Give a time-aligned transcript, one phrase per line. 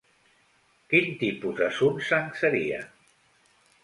[0.93, 2.81] Quin tipus de Sunsang seria?